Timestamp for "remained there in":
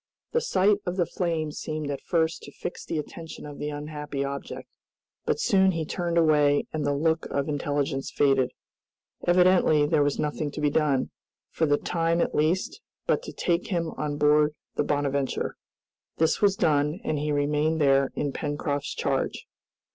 17.31-18.31